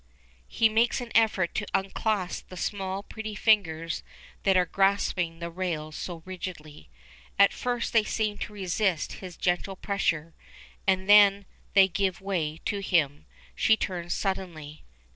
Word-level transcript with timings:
He 0.47 0.67
makes 0.67 0.99
an 0.99 1.11
effort 1.13 1.53
to 1.53 1.67
unclasp 1.75 2.49
the 2.49 2.57
small, 2.57 3.03
pretty 3.03 3.35
fingers 3.35 4.01
that 4.41 4.57
are 4.57 4.65
grasping 4.65 5.37
the 5.37 5.51
rails 5.51 5.95
so 5.95 6.23
rigidly. 6.25 6.89
At 7.37 7.53
first 7.53 7.93
they 7.93 8.03
seem 8.03 8.39
to 8.39 8.53
resist 8.53 9.13
his 9.21 9.37
gentle 9.37 9.75
pressure, 9.75 10.33
and 10.87 11.07
then 11.07 11.45
they 11.75 11.87
give 11.87 12.19
way 12.19 12.57
to 12.65 12.79
him. 12.79 13.27
She 13.53 13.77
turns 13.77 14.15
suddenly. 14.15 14.83